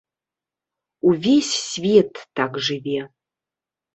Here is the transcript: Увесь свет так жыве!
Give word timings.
Увесь 1.09 1.51
свет 1.67 2.11
так 2.39 2.51
жыве! 2.65 3.01